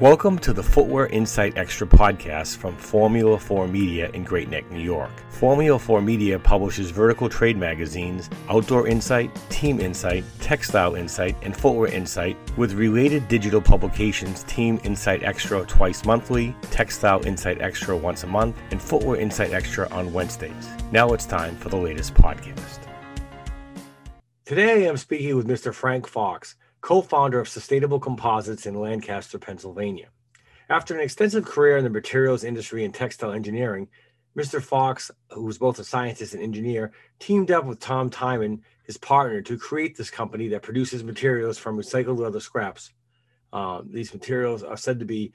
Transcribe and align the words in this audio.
Welcome 0.00 0.38
to 0.40 0.52
the 0.52 0.62
Footwear 0.62 1.08
Insight 1.08 1.58
Extra 1.58 1.84
podcast 1.84 2.58
from 2.58 2.76
Formula 2.76 3.36
4 3.36 3.66
Media 3.66 4.08
in 4.10 4.22
Great 4.22 4.48
Neck, 4.48 4.70
New 4.70 4.78
York. 4.78 5.10
Formula 5.28 5.76
4 5.76 6.00
Media 6.00 6.38
publishes 6.38 6.92
vertical 6.92 7.28
trade 7.28 7.56
magazines, 7.56 8.30
Outdoor 8.48 8.86
Insight, 8.86 9.34
Team 9.50 9.80
Insight, 9.80 10.22
Textile 10.38 10.94
Insight, 10.94 11.34
and 11.42 11.56
Footwear 11.56 11.88
Insight, 11.90 12.36
with 12.56 12.74
related 12.74 13.26
digital 13.26 13.60
publications 13.60 14.44
Team 14.44 14.78
Insight 14.84 15.24
Extra 15.24 15.66
twice 15.66 16.04
monthly, 16.04 16.54
Textile 16.70 17.26
Insight 17.26 17.60
Extra 17.60 17.96
once 17.96 18.22
a 18.22 18.28
month, 18.28 18.56
and 18.70 18.80
Footwear 18.80 19.18
Insight 19.18 19.52
Extra 19.52 19.88
on 19.88 20.12
Wednesdays. 20.12 20.68
Now 20.92 21.12
it's 21.12 21.26
time 21.26 21.56
for 21.56 21.70
the 21.70 21.76
latest 21.76 22.14
podcast. 22.14 22.86
Today 24.44 24.86
I'm 24.86 24.96
speaking 24.96 25.34
with 25.34 25.48
Mr. 25.48 25.74
Frank 25.74 26.06
Fox 26.06 26.54
co 26.80 27.02
founder 27.02 27.40
of 27.40 27.48
Sustainable 27.48 28.00
Composites 28.00 28.66
in 28.66 28.74
Lancaster, 28.74 29.38
Pennsylvania. 29.38 30.08
After 30.70 30.94
an 30.94 31.00
extensive 31.00 31.44
career 31.44 31.78
in 31.78 31.84
the 31.84 31.90
materials 31.90 32.44
industry 32.44 32.84
and 32.84 32.94
textile 32.94 33.32
engineering, 33.32 33.88
Mr. 34.36 34.62
Fox, 34.62 35.10
who 35.32 35.44
was 35.44 35.58
both 35.58 35.78
a 35.78 35.84
scientist 35.84 36.34
and 36.34 36.42
engineer, 36.42 36.92
teamed 37.18 37.50
up 37.50 37.64
with 37.64 37.80
Tom 37.80 38.10
Timon, 38.10 38.62
his 38.84 38.98
partner, 38.98 39.40
to 39.42 39.58
create 39.58 39.96
this 39.96 40.10
company 40.10 40.48
that 40.48 40.62
produces 40.62 41.02
materials 41.02 41.58
from 41.58 41.76
recycled 41.76 42.18
leather 42.18 42.40
scraps. 42.40 42.92
Uh, 43.52 43.82
these 43.84 44.12
materials 44.12 44.62
are 44.62 44.76
said 44.76 44.98
to 44.98 45.04
be 45.04 45.32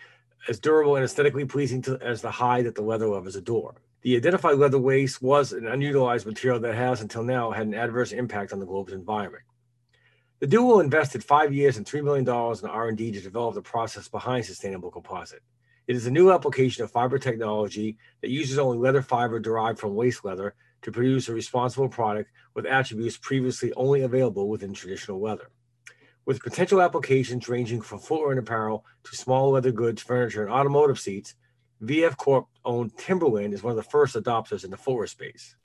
as 0.47 0.59
durable 0.59 0.95
and 0.95 1.03
aesthetically 1.03 1.45
pleasing 1.45 1.81
to, 1.81 1.97
as 2.01 2.21
the 2.21 2.31
hide 2.31 2.65
that 2.65 2.75
the 2.75 2.81
leather 2.81 3.07
lovers 3.07 3.35
adore. 3.35 3.75
The 4.03 4.15
identified 4.15 4.57
leather 4.57 4.79
waste 4.79 5.21
was 5.21 5.53
an 5.53 5.65
unutilized 5.65 6.25
material 6.25 6.59
that 6.59 6.75
has, 6.75 7.01
until 7.01 7.23
now, 7.23 7.51
had 7.51 7.67
an 7.67 7.73
adverse 7.73 8.11
impact 8.11 8.53
on 8.53 8.59
the 8.59 8.65
globe's 8.65 8.93
environment. 8.93 9.43
The 10.43 10.47
duo 10.47 10.81
invested 10.81 11.23
five 11.23 11.53
years 11.53 11.77
and 11.77 11.85
$3 11.85 12.03
million 12.03 12.27
in 12.27 12.69
R&D 12.69 13.11
to 13.13 13.21
develop 13.21 13.55
the 13.55 13.61
process 13.61 14.09
behind 14.09 14.43
sustainable 14.43 14.91
composite. 14.91 15.41
It 15.87 15.95
is 15.95 16.05
a 16.05 16.11
new 16.11 16.33
application 16.33 16.83
of 16.83 16.91
fiber 16.91 17.17
technology 17.17 17.97
that 18.19 18.29
uses 18.29 18.59
only 18.59 18.77
leather 18.77 19.01
fiber 19.01 19.39
derived 19.39 19.79
from 19.79 19.95
waste 19.95 20.25
leather 20.25 20.53
to 20.81 20.91
produce 20.91 21.29
a 21.29 21.33
responsible 21.33 21.87
product 21.87 22.29
with 22.55 22.65
attributes 22.65 23.15
previously 23.15 23.71
only 23.77 24.01
available 24.01 24.49
within 24.49 24.73
traditional 24.73 25.21
leather. 25.21 25.49
With 26.25 26.43
potential 26.43 26.81
applications 26.81 27.47
ranging 27.47 27.79
from 27.79 27.99
footwear 27.99 28.31
and 28.31 28.39
apparel 28.39 28.83
to 29.05 29.15
small 29.15 29.51
leather 29.51 29.71
goods, 29.71 30.01
furniture, 30.01 30.43
and 30.43 30.51
automotive 30.51 30.99
seats, 30.99 31.35
VF 31.81 32.17
Corp 32.17 32.47
owned 32.65 32.97
Timberland 32.97 33.53
is 33.53 33.63
one 33.63 33.71
of 33.71 33.77
the 33.77 33.89
first 33.89 34.17
adopters 34.17 34.65
in 34.65 34.71
the 34.71 34.77
footwear 34.77 35.07
space. 35.07 35.55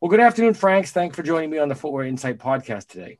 Well, 0.00 0.08
good 0.08 0.20
afternoon, 0.20 0.54
Franks. 0.54 0.92
Thanks 0.92 1.16
for 1.16 1.24
joining 1.24 1.50
me 1.50 1.58
on 1.58 1.68
the 1.68 1.74
Footwear 1.74 2.04
Insight 2.04 2.38
podcast 2.38 2.86
today. 2.86 3.18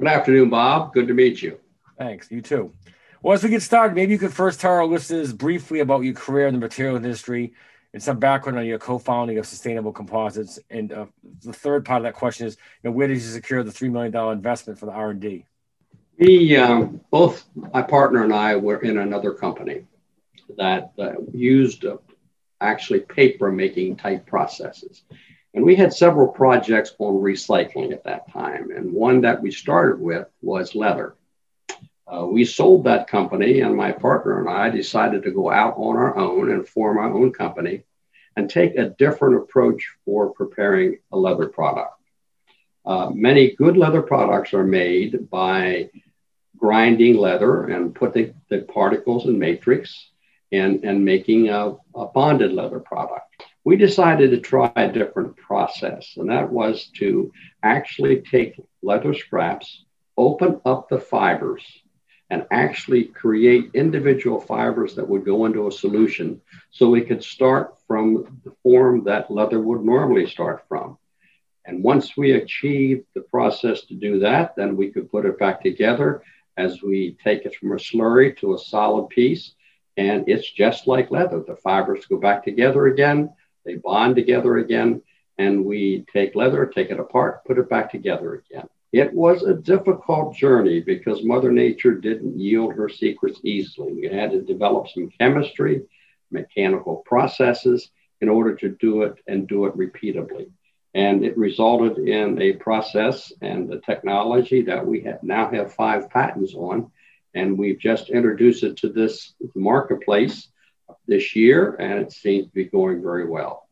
Good 0.00 0.08
afternoon, 0.08 0.48
Bob. 0.48 0.94
Good 0.94 1.08
to 1.08 1.14
meet 1.14 1.42
you. 1.42 1.60
Thanks. 1.98 2.30
You 2.30 2.40
too. 2.40 2.72
Well, 3.20 3.34
as 3.34 3.42
we 3.44 3.50
get 3.50 3.60
started, 3.60 3.94
maybe 3.94 4.12
you 4.12 4.18
could 4.18 4.32
first 4.32 4.58
tell 4.58 4.70
our 4.70 4.86
listeners 4.86 5.30
briefly 5.30 5.80
about 5.80 6.00
your 6.00 6.14
career 6.14 6.46
in 6.46 6.54
the 6.54 6.58
material 6.58 6.96
industry 6.96 7.52
and 7.92 8.02
some 8.02 8.18
background 8.18 8.58
on 8.58 8.64
your 8.64 8.78
co-founding 8.78 9.36
of 9.36 9.44
Sustainable 9.44 9.92
Composites. 9.92 10.58
And 10.70 10.90
uh, 10.90 11.04
the 11.44 11.52
third 11.52 11.84
part 11.84 11.98
of 11.98 12.04
that 12.04 12.14
question 12.14 12.46
is, 12.46 12.56
you 12.82 12.88
know, 12.88 12.96
where 12.96 13.08
did 13.08 13.14
you 13.16 13.20
secure 13.20 13.62
the 13.62 13.70
three 13.70 13.90
million 13.90 14.10
dollar 14.10 14.32
investment 14.32 14.78
for 14.78 14.86
the 14.86 14.92
R 14.92 15.10
and 15.10 15.20
D? 15.20 15.44
We 16.16 16.56
um, 16.56 17.02
both, 17.10 17.44
my 17.54 17.82
partner 17.82 18.24
and 18.24 18.32
I, 18.32 18.56
were 18.56 18.78
in 18.78 18.96
another 18.96 19.34
company 19.34 19.84
that 20.56 20.92
uh, 20.98 21.12
used 21.30 21.84
uh, 21.84 21.98
actually 22.62 23.00
paper 23.00 23.52
making 23.52 23.96
type 23.96 24.24
processes. 24.24 25.02
And 25.54 25.64
we 25.64 25.74
had 25.74 25.92
several 25.92 26.28
projects 26.28 26.94
on 26.98 27.14
recycling 27.14 27.92
at 27.92 28.04
that 28.04 28.30
time. 28.32 28.70
And 28.70 28.92
one 28.92 29.20
that 29.22 29.42
we 29.42 29.50
started 29.50 30.00
with 30.00 30.28
was 30.42 30.74
leather. 30.74 31.16
Uh, 32.06 32.26
we 32.26 32.44
sold 32.44 32.84
that 32.84 33.08
company, 33.08 33.60
and 33.60 33.76
my 33.76 33.92
partner 33.92 34.40
and 34.40 34.48
I 34.48 34.68
decided 34.70 35.22
to 35.22 35.30
go 35.30 35.50
out 35.50 35.74
on 35.76 35.96
our 35.96 36.16
own 36.16 36.50
and 36.50 36.68
form 36.68 36.98
our 36.98 37.12
own 37.12 37.32
company 37.32 37.82
and 38.36 38.48
take 38.48 38.76
a 38.76 38.90
different 38.90 39.36
approach 39.36 39.88
for 40.04 40.32
preparing 40.32 40.98
a 41.12 41.16
leather 41.16 41.46
product. 41.46 41.94
Uh, 42.84 43.10
many 43.10 43.54
good 43.54 43.76
leather 43.76 44.02
products 44.02 44.54
are 44.54 44.64
made 44.64 45.30
by 45.30 45.90
grinding 46.56 47.16
leather 47.16 47.64
and 47.64 47.94
putting 47.94 48.34
the 48.48 48.62
particles 48.62 49.26
in 49.26 49.38
matrix 49.38 50.10
and, 50.52 50.84
and 50.84 51.04
making 51.04 51.48
a, 51.48 51.76
a 51.94 52.06
bonded 52.06 52.52
leather 52.52 52.80
product 52.80 53.44
we 53.64 53.76
decided 53.76 54.30
to 54.30 54.40
try 54.40 54.72
a 54.74 54.92
different 54.92 55.36
process, 55.36 56.14
and 56.16 56.30
that 56.30 56.50
was 56.50 56.86
to 56.96 57.32
actually 57.62 58.22
take 58.22 58.60
leather 58.82 59.12
scraps, 59.12 59.84
open 60.16 60.60
up 60.64 60.88
the 60.88 60.98
fibers, 60.98 61.62
and 62.30 62.46
actually 62.50 63.04
create 63.04 63.70
individual 63.74 64.40
fibers 64.40 64.94
that 64.94 65.08
would 65.08 65.24
go 65.24 65.44
into 65.46 65.66
a 65.66 65.72
solution 65.72 66.40
so 66.70 66.88
we 66.88 67.02
could 67.02 67.22
start 67.22 67.74
from 67.86 68.40
the 68.44 68.52
form 68.62 69.04
that 69.04 69.30
leather 69.30 69.60
would 69.60 69.84
normally 69.84 70.26
start 70.26 70.64
from. 70.68 70.96
And 71.66 71.82
once 71.82 72.16
we 72.16 72.32
achieved 72.32 73.04
the 73.14 73.22
process 73.22 73.82
to 73.86 73.94
do 73.94 74.20
that, 74.20 74.54
then 74.56 74.76
we 74.76 74.90
could 74.90 75.10
put 75.10 75.26
it 75.26 75.38
back 75.38 75.60
together 75.62 76.22
as 76.56 76.82
we 76.82 77.16
take 77.22 77.44
it 77.44 77.54
from 77.56 77.72
a 77.72 77.76
slurry 77.76 78.36
to 78.38 78.54
a 78.54 78.58
solid 78.58 79.08
piece. 79.08 79.54
And 79.96 80.28
it's 80.28 80.50
just 80.50 80.86
like 80.86 81.10
leather. 81.10 81.42
The 81.46 81.56
fibers 81.56 82.06
go 82.06 82.16
back 82.16 82.44
together 82.44 82.86
again 82.86 83.30
they 83.64 83.76
bond 83.76 84.16
together 84.16 84.58
again, 84.58 85.02
and 85.38 85.64
we 85.64 86.04
take 86.12 86.34
leather, 86.34 86.66
take 86.66 86.90
it 86.90 87.00
apart, 87.00 87.44
put 87.44 87.58
it 87.58 87.68
back 87.68 87.90
together 87.90 88.44
again. 88.50 88.68
It 88.92 89.12
was 89.14 89.42
a 89.42 89.54
difficult 89.54 90.34
journey 90.34 90.80
because 90.80 91.22
Mother 91.22 91.52
Nature 91.52 91.94
didn't 91.94 92.38
yield 92.38 92.74
her 92.74 92.88
secrets 92.88 93.40
easily. 93.44 93.92
We 93.92 94.08
had 94.08 94.32
to 94.32 94.42
develop 94.42 94.88
some 94.88 95.10
chemistry, 95.18 95.82
mechanical 96.30 96.96
processes 97.06 97.90
in 98.20 98.28
order 98.28 98.54
to 98.56 98.68
do 98.68 99.02
it 99.02 99.14
and 99.26 99.46
do 99.46 99.66
it 99.66 99.76
repeatably. 99.76 100.50
And 100.94 101.24
it 101.24 101.38
resulted 101.38 101.98
in 102.08 102.42
a 102.42 102.54
process 102.54 103.32
and 103.40 103.72
a 103.72 103.78
technology 103.80 104.62
that 104.62 104.84
we 104.84 105.02
have 105.02 105.22
now 105.22 105.48
have 105.50 105.72
five 105.74 106.10
patents 106.10 106.54
on. 106.54 106.90
And 107.32 107.56
we've 107.56 107.78
just 107.78 108.10
introduced 108.10 108.64
it 108.64 108.76
to 108.78 108.88
this 108.88 109.34
marketplace 109.54 110.48
this 111.06 111.36
year, 111.36 111.76
and 111.76 112.00
it 112.00 112.12
seems 112.12 112.46
to 112.46 112.52
be 112.52 112.64
going 112.64 113.02
very 113.02 113.26
well. 113.26 113.68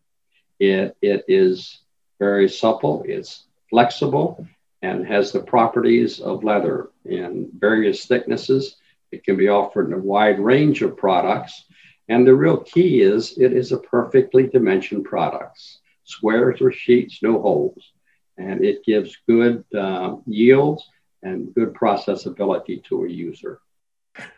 It, 0.58 0.96
it 1.02 1.24
is 1.28 1.78
very 2.18 2.48
supple, 2.48 3.04
it's 3.06 3.44
flexible, 3.70 4.46
and 4.82 5.06
has 5.06 5.32
the 5.32 5.40
properties 5.40 6.20
of 6.20 6.44
leather 6.44 6.90
in 7.04 7.50
various 7.56 8.06
thicknesses. 8.06 8.76
It 9.10 9.24
can 9.24 9.36
be 9.36 9.48
offered 9.48 9.88
in 9.88 9.94
a 9.94 9.98
wide 9.98 10.38
range 10.38 10.82
of 10.82 10.96
products. 10.96 11.64
And 12.08 12.26
the 12.26 12.34
real 12.34 12.58
key 12.58 13.00
is 13.02 13.36
it 13.38 13.52
is 13.52 13.72
a 13.72 13.78
perfectly 13.78 14.46
dimensioned 14.46 15.04
product, 15.04 15.60
squares 16.04 16.60
or 16.60 16.72
sheets, 16.72 17.22
no 17.22 17.40
holes. 17.40 17.92
And 18.36 18.64
it 18.64 18.84
gives 18.84 19.16
good 19.28 19.64
uh, 19.76 20.16
yields 20.26 20.88
and 21.22 21.52
good 21.54 21.74
processability 21.74 22.82
to 22.84 23.04
a 23.04 23.08
user. 23.08 23.60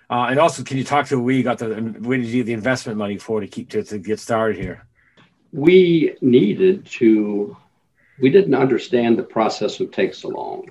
Uh, 0.08 0.26
and 0.30 0.38
also, 0.38 0.62
can 0.62 0.76
you 0.76 0.84
talk 0.84 1.06
to 1.06 1.20
where 1.20 1.34
you 1.34 1.42
got 1.42 1.58
the 1.58 1.68
where 2.00 2.18
did 2.18 2.26
you 2.26 2.40
get 2.40 2.46
the 2.46 2.52
investment 2.52 2.98
money 2.98 3.16
for 3.16 3.40
to 3.40 3.46
keep 3.46 3.70
to, 3.70 3.82
to 3.82 3.98
get 3.98 4.18
started 4.18 4.56
here? 4.56 4.86
We 5.52 6.16
needed 6.20 6.86
to. 6.86 7.56
We 8.20 8.30
didn't 8.30 8.54
understand 8.54 9.18
the 9.18 9.22
process 9.22 9.78
would 9.78 9.92
take 9.92 10.14
so 10.14 10.28
long. 10.28 10.68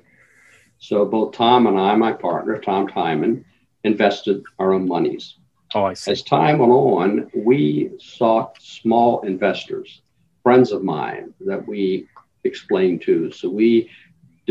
So 0.77 1.05
both 1.05 1.33
Tom 1.33 1.67
and 1.67 1.79
I, 1.79 1.95
my 1.95 2.13
partner 2.13 2.59
Tom 2.59 2.87
Timon, 2.87 3.45
invested 3.83 4.43
our 4.59 4.73
own 4.73 4.87
monies. 4.87 5.35
Oh, 5.75 5.85
I 5.85 5.93
see. 5.93 6.11
As 6.11 6.23
time 6.23 6.59
went 6.59 6.71
on, 6.71 7.31
we 7.35 7.91
sought 7.99 8.61
small 8.61 9.21
investors, 9.21 10.01
friends 10.43 10.71
of 10.71 10.83
mine 10.83 11.33
that 11.41 11.67
we 11.67 12.07
explained 12.43 13.01
to. 13.03 13.31
So 13.31 13.49
we 13.49 13.89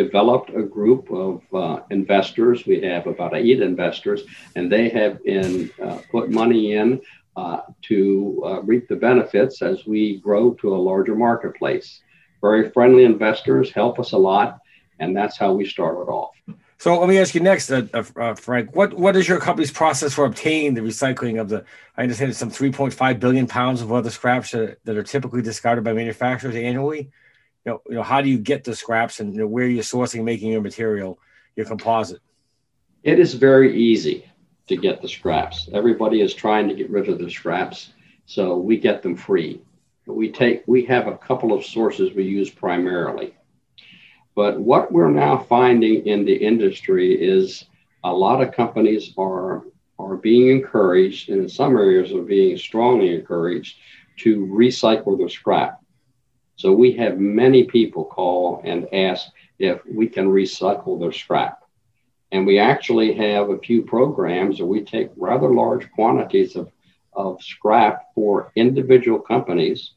developed 0.05 0.51
a 0.51 0.63
group 0.63 1.11
of 1.11 1.43
uh, 1.53 1.81
investors. 1.91 2.65
We 2.65 2.81
have 2.83 3.09
about 3.09 3.35
eight 3.35 3.61
investors, 3.61 4.21
and 4.55 4.71
they 4.71 4.89
have 4.91 5.19
in, 5.25 5.71
uh, 5.83 5.99
put 6.13 6.31
money 6.31 6.75
in 6.75 7.01
uh, 7.37 7.63
to 7.89 8.43
uh, 8.47 8.63
reap 8.63 8.87
the 8.89 8.95
benefits 8.97 9.61
as 9.61 9.87
we 9.87 10.21
grow 10.21 10.55
to 10.61 10.75
a 10.77 10.79
larger 10.91 11.17
marketplace. 11.17 12.01
Very 12.41 12.71
friendly 12.71 13.05
investors 13.05 13.73
help 13.73 13.99
us 13.99 14.13
a 14.13 14.19
lot, 14.19 14.61
and 15.01 15.17
that's 15.17 15.37
how 15.37 15.53
we 15.53 15.67
started 15.67 16.09
off. 16.09 16.35
So 16.79 16.97
let 17.01 17.09
me 17.09 17.19
ask 17.19 17.35
you 17.35 17.41
next, 17.41 17.73
uh, 17.73 17.87
uh, 17.93 18.35
Frank. 18.37 18.77
What 18.77 18.95
what 18.95 19.17
is 19.17 19.27
your 19.27 19.41
company's 19.41 19.73
process 19.73 20.15
for 20.15 20.25
obtaining 20.27 20.75
the 20.75 20.81
recycling 20.81 21.41
of 21.41 21.49
the? 21.49 21.65
I 21.97 22.05
understand 22.05 22.31
it's 22.31 22.39
some 22.39 22.53
3.5 22.53 23.19
billion 23.19 23.49
pounds 23.49 23.83
of 23.83 23.91
other 23.93 24.11
scraps 24.11 24.53
that, 24.53 24.79
that 24.85 24.97
are 24.97 25.03
typically 25.03 25.43
discarded 25.43 25.83
by 25.83 25.93
manufacturers 25.93 26.55
annually 26.55 27.11
you 27.69 27.75
know, 27.75 27.83
you 27.91 27.95
know, 27.97 28.03
how 28.03 28.23
do 28.23 28.31
you 28.31 28.39
get 28.39 28.65
the 28.65 28.75
scraps 28.75 29.21
and 29.21 29.35
you 29.35 29.41
know, 29.41 29.47
where 29.47 29.67
you're 29.67 29.83
sourcing, 29.83 30.25
making 30.25 30.51
your 30.51 30.63
material, 30.63 31.19
your 31.55 31.67
composite? 31.67 32.23
It 33.03 33.19
is 33.19 33.35
very 33.35 33.77
easy 33.77 34.25
to 34.69 34.77
get 34.77 35.03
the 35.03 35.09
scraps. 35.09 35.69
Everybody 35.75 36.23
is 36.23 36.33
trying 36.33 36.69
to 36.69 36.75
get 36.75 36.89
rid 36.89 37.09
of 37.09 37.19
the 37.19 37.31
scraps, 37.31 37.93
so 38.25 38.57
we 38.57 38.79
get 38.79 39.03
them 39.03 39.17
free. 39.17 39.61
We 40.07 40.33
take, 40.33 40.63
we 40.67 40.87
have 40.87 41.09
a 41.09 41.19
couple 41.19 41.53
of 41.53 41.65
sources 41.65 42.15
we 42.15 42.25
use 42.25 42.49
primarily. 42.49 43.35
But 44.35 44.59
what 44.59 44.91
we're 44.91 45.11
now 45.11 45.37
finding 45.37 46.07
in 46.07 46.25
the 46.25 46.35
industry 46.35 47.13
is 47.13 47.65
a 48.03 48.13
lot 48.13 48.41
of 48.41 48.55
companies 48.55 49.13
are 49.19 49.65
are 49.99 50.17
being 50.17 50.49
encouraged, 50.49 51.29
and 51.29 51.43
in 51.43 51.49
some 51.49 51.77
areas 51.77 52.13
are 52.13 52.23
being 52.23 52.57
strongly 52.57 53.15
encouraged 53.15 53.79
to 54.19 54.47
recycle 54.47 55.19
their 55.19 55.29
scrap. 55.29 55.81
So 56.59 56.73
we 56.73 56.91
have 56.95 57.21
many 57.21 57.63
people 57.63 58.05
call 58.05 58.61
and 58.65 58.93
ask 58.93 59.29
if 59.61 59.81
we 59.87 60.09
can 60.09 60.27
recycle 60.27 60.99
their 60.99 61.13
scrap. 61.13 61.63
And 62.33 62.45
we 62.45 62.59
actually 62.59 63.15
have 63.15 63.51
a 63.51 63.59
few 63.59 63.83
programs 63.83 64.59
where 64.59 64.67
we 64.67 64.83
take 64.83 65.11
rather 65.17 65.49
large 65.49 65.89
quantities 65.93 66.57
of, 66.57 66.73
of 67.13 67.41
scrap 67.41 68.13
for 68.13 68.51
individual 68.57 69.21
companies 69.21 69.93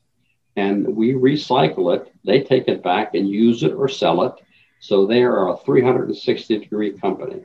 and 0.55 0.95
we 0.95 1.13
recycle 1.13 1.95
it. 1.95 2.13
They 2.23 2.41
take 2.41 2.67
it 2.67 2.83
back 2.83 3.15
and 3.15 3.27
use 3.27 3.63
it 3.63 3.73
or 3.73 3.87
sell 3.87 4.21
it. 4.21 4.33
So 4.81 5.07
they 5.07 5.23
are 5.23 5.49
a 5.49 5.57
360 5.57 6.59
degree 6.59 6.91
company. 6.91 7.41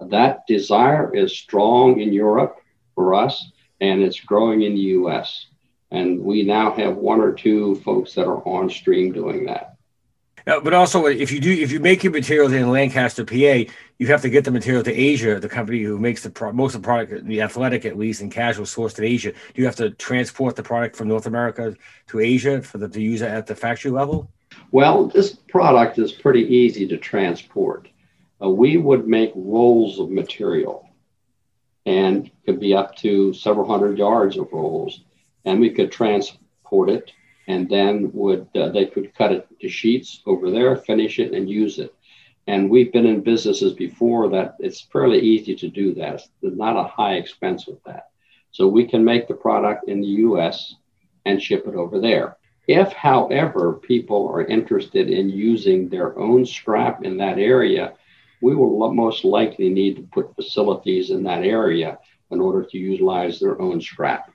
That 0.00 0.46
desire 0.46 1.16
is 1.16 1.32
strong 1.32 1.98
in 1.98 2.12
Europe 2.12 2.56
for 2.94 3.14
us, 3.14 3.52
and 3.80 4.02
it's 4.02 4.20
growing 4.20 4.60
in 4.62 4.74
the 4.74 4.80
US. 5.00 5.46
And 5.94 6.24
we 6.24 6.42
now 6.42 6.72
have 6.72 6.96
one 6.96 7.20
or 7.20 7.32
two 7.32 7.76
folks 7.76 8.14
that 8.14 8.26
are 8.26 8.42
on 8.48 8.68
stream 8.68 9.12
doing 9.12 9.46
that. 9.46 9.76
Uh, 10.44 10.58
but 10.58 10.74
also, 10.74 11.06
if 11.06 11.30
you 11.30 11.40
do, 11.40 11.52
if 11.52 11.70
you 11.70 11.78
make 11.78 12.02
your 12.02 12.12
materials 12.12 12.52
in 12.52 12.68
Lancaster, 12.68 13.24
PA, 13.24 13.72
you 13.98 14.06
have 14.08 14.20
to 14.22 14.28
get 14.28 14.44
the 14.44 14.50
material 14.50 14.82
to 14.82 14.92
Asia. 14.92 15.38
The 15.38 15.48
company 15.48 15.80
who 15.82 15.96
makes 16.00 16.24
the 16.24 16.30
pro- 16.30 16.52
most 16.52 16.74
of 16.74 16.82
the 16.82 16.86
product, 16.86 17.24
the 17.26 17.40
athletic 17.40 17.84
at 17.84 17.96
least, 17.96 18.20
and 18.20 18.30
casual 18.30 18.66
sourced 18.66 18.98
in 18.98 19.04
Asia. 19.04 19.30
Do 19.30 19.38
you 19.54 19.66
have 19.66 19.76
to 19.76 19.90
transport 19.90 20.56
the 20.56 20.64
product 20.64 20.96
from 20.96 21.06
North 21.06 21.26
America 21.26 21.76
to 22.08 22.18
Asia 22.18 22.60
for 22.60 22.78
the 22.78 22.88
to 22.88 23.00
use 23.00 23.22
it 23.22 23.30
at 23.30 23.46
the 23.46 23.54
factory 23.54 23.92
level? 23.92 24.28
Well, 24.72 25.06
this 25.06 25.32
product 25.32 25.98
is 26.00 26.10
pretty 26.10 26.42
easy 26.42 26.88
to 26.88 26.98
transport. 26.98 27.88
Uh, 28.42 28.50
we 28.50 28.78
would 28.78 29.06
make 29.06 29.30
rolls 29.36 30.00
of 30.00 30.10
material, 30.10 30.88
and 31.86 32.30
could 32.44 32.58
be 32.58 32.74
up 32.74 32.96
to 32.96 33.32
several 33.32 33.66
hundred 33.66 33.96
yards 33.96 34.36
of 34.36 34.52
rolls, 34.52 35.00
and 35.44 35.60
we 35.60 35.70
could 35.70 35.92
transport 35.92 36.90
it 36.90 37.12
and 37.46 37.68
then 37.68 38.10
would 38.12 38.48
uh, 38.54 38.70
they 38.70 38.86
could 38.86 39.14
cut 39.14 39.32
it 39.32 39.46
to 39.60 39.68
sheets 39.68 40.22
over 40.26 40.50
there, 40.50 40.76
finish 40.76 41.18
it, 41.18 41.32
and 41.32 41.48
use 41.48 41.78
it. 41.78 41.94
And 42.46 42.70
we've 42.70 42.92
been 42.92 43.06
in 43.06 43.22
businesses 43.22 43.72
before 43.74 44.28
that 44.30 44.56
it's 44.58 44.80
fairly 44.80 45.20
easy 45.20 45.54
to 45.56 45.68
do 45.68 45.94
that. 45.94 46.22
There's 46.40 46.56
not 46.56 46.76
a 46.76 46.88
high 46.88 47.14
expense 47.14 47.66
with 47.66 47.82
that. 47.84 48.08
So 48.50 48.68
we 48.68 48.86
can 48.86 49.04
make 49.04 49.28
the 49.28 49.34
product 49.34 49.88
in 49.88 50.00
the 50.00 50.06
US 50.28 50.76
and 51.24 51.42
ship 51.42 51.66
it 51.66 51.74
over 51.74 51.98
there. 52.00 52.36
If, 52.66 52.92
however, 52.92 53.74
people 53.74 54.28
are 54.28 54.44
interested 54.44 55.10
in 55.10 55.28
using 55.28 55.88
their 55.88 56.18
own 56.18 56.46
scrap 56.46 57.04
in 57.04 57.18
that 57.18 57.38
area, 57.38 57.94
we 58.40 58.54
will 58.54 58.92
most 58.92 59.24
likely 59.24 59.68
need 59.68 59.96
to 59.96 60.02
put 60.02 60.34
facilities 60.34 61.10
in 61.10 61.22
that 61.24 61.44
area 61.44 61.98
in 62.30 62.40
order 62.40 62.62
to 62.64 62.78
utilize 62.78 63.38
their 63.38 63.60
own 63.60 63.80
scrap. 63.80 64.30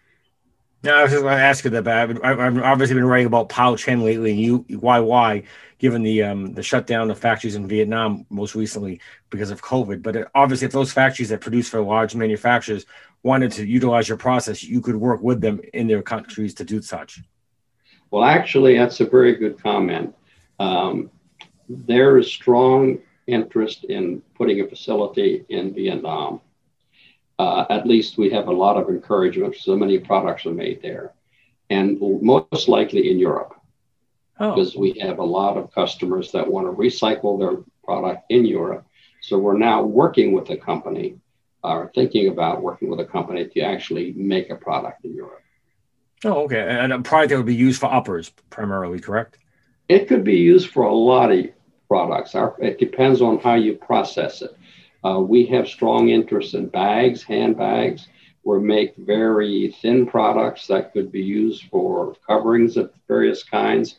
No, 0.82 0.96
I 0.96 1.04
was 1.04 1.12
just 1.12 1.24
going 1.24 1.36
to 1.36 1.44
ask 1.44 1.64
you 1.66 1.72
that. 1.72 1.84
But 1.84 2.24
I've, 2.24 2.40
I've 2.40 2.58
obviously 2.60 2.96
been 2.96 3.06
writing 3.06 3.28
about 3.28 3.50
Pou 3.50 3.76
Chen 3.76 4.02
lately, 4.02 4.32
and 4.32 4.40
you 4.40 4.66
why 4.80 5.00
why 5.00 5.44
given 5.78 6.04
the 6.04 6.24
um, 6.24 6.54
the 6.54 6.64
shutdown 6.64 7.12
of 7.12 7.20
factories 7.20 7.56
in 7.56 7.68
Vietnam 7.68 8.26
most 8.30 8.56
recently 8.56 9.02
because 9.30 9.52
of 9.52 9.62
COVID. 9.62 10.02
But 10.02 10.16
it, 10.16 10.28
obviously, 10.36 10.68
if 10.68 10.72
those 10.72 10.94
factories 10.94 11.30
that 11.30 11.42
produce 11.42 11.70
for 11.70 11.82
large 11.82 12.16
manufacturers 12.16 12.86
wanted 13.24 13.52
to 13.54 13.66
utilize 13.66 14.08
your 14.08 14.18
process, 14.18 14.64
you 14.64 14.80
could 14.80 14.96
work 14.96 15.22
with 15.22 15.42
them 15.42 15.60
in 15.74 15.88
their 15.88 16.02
countries 16.02 16.54
to 16.56 16.64
do 16.64 16.82
such. 16.82 17.20
Well, 18.12 18.24
actually, 18.24 18.78
that's 18.78 19.02
a 19.02 19.06
very 19.06 19.36
good 19.36 19.62
comment. 19.62 20.16
Um, 20.60 21.12
there 21.68 22.18
is 22.18 22.32
strong 22.32 23.00
interest 23.28 23.84
in 23.84 24.22
putting 24.36 24.62
a 24.62 24.68
facility 24.68 25.46
in 25.50 25.74
Vietnam 25.74 26.42
uh, 27.40 27.66
at 27.70 27.88
least 27.88 28.18
we 28.18 28.30
have 28.30 28.48
a 28.48 28.54
lot 28.54 28.78
of 28.78 28.90
encouragement. 28.90 29.56
So 29.56 29.76
many 29.76 29.98
products 29.98 30.46
are 30.46 30.54
made 30.54 30.82
there, 30.82 31.14
and 31.70 32.00
most 32.22 32.68
likely 32.68 33.10
in 33.10 33.18
Europe, 33.18 33.56
oh. 34.40 34.54
because 34.54 34.76
we 34.76 35.00
have 35.00 35.20
a 35.20 35.24
lot 35.24 35.58
of 35.58 35.74
customers 35.74 36.32
that 36.34 36.48
want 36.48 36.68
to 36.68 36.74
recycle 36.74 37.40
their 37.40 37.64
product 37.84 38.26
in 38.30 38.46
Europe. 38.46 38.86
So 39.22 39.38
we're 39.38 39.58
now 39.58 39.84
working 39.84 40.34
with 40.34 40.50
a 40.50 40.58
company, 40.58 41.18
or 41.64 41.92
thinking 41.96 42.28
about 42.28 42.62
working 42.62 42.90
with 42.90 43.00
a 43.00 43.06
company 43.06 43.48
to 43.48 43.62
actually 43.62 44.14
make 44.14 44.50
a 44.50 44.56
product 44.56 45.06
in 45.06 45.16
Europe. 45.16 45.44
Oh, 46.26 46.44
okay. 46.44 46.60
And 46.60 46.92
a 46.92 47.00
product 47.00 47.30
that 47.30 47.38
would 47.38 47.46
be 47.46 47.56
used 47.56 47.80
for 47.80 47.92
uppers 47.92 48.32
primarily, 48.50 49.00
correct? 49.00 49.38
It 49.88 50.08
could 50.10 50.26
be 50.26 50.36
used 50.36 50.70
for 50.72 50.84
a 50.84 50.94
lot 50.94 51.32
of 51.32 51.46
products. 51.88 52.36
It 52.60 52.78
depends 52.80 53.22
on 53.22 53.40
how 53.40 53.56
you 53.56 53.76
process 53.76 54.42
it. 54.42 54.56
Uh, 55.06 55.20
we 55.20 55.46
have 55.46 55.68
strong 55.68 56.10
interest 56.10 56.54
in 56.54 56.68
bags, 56.68 57.24
handbags. 57.24 58.08
We 58.44 58.60
make 58.60 58.96
very 58.98 59.76
thin 59.82 60.06
products 60.06 60.68
that 60.68 60.94
could 60.94 61.12
be 61.12 61.22
used 61.22 61.64
for 61.66 62.16
coverings 62.28 62.78
of 62.78 62.92
various 63.08 63.44
kinds. 63.44 63.98